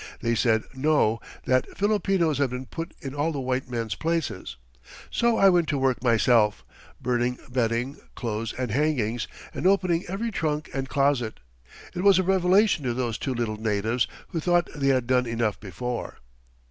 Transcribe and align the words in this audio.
They 0.19 0.33
said 0.33 0.63
no, 0.73 1.19
that 1.45 1.77
Filipinos 1.77 2.39
had 2.39 2.49
been 2.49 2.65
put 2.65 2.95
in 3.01 3.13
all 3.13 3.31
the 3.31 3.39
white 3.39 3.69
men's 3.69 3.93
places. 3.93 4.55
So 5.11 5.37
I 5.37 5.47
went 5.49 5.67
to 5.67 5.77
work 5.77 6.03
myself, 6.03 6.65
burning 6.99 7.37
bedding, 7.51 7.97
clothes 8.15 8.51
and 8.51 8.71
hangings, 8.71 9.27
and 9.53 9.67
opening 9.67 10.03
every 10.07 10.31
trunk 10.31 10.71
and 10.73 10.89
closet. 10.89 11.39
It 11.93 12.01
was 12.03 12.17
a 12.17 12.23
revelation 12.23 12.83
to 12.85 12.95
those 12.95 13.19
two 13.19 13.35
little 13.35 13.57
natives, 13.57 14.07
who 14.29 14.39
thought 14.39 14.69
they 14.75 14.87
had 14.87 15.05
done 15.05 15.27
enough 15.27 15.59
before." 15.59 16.17